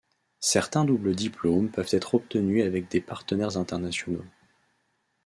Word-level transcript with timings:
Certains 0.39 0.83
doubles 0.83 1.13
diplômes 1.13 1.69
peuvent 1.69 1.89
être 1.93 2.15
obtenus 2.15 2.65
avec 2.65 2.89
des 2.89 3.01
partenaires 3.01 3.57
internationaux. 3.57 4.25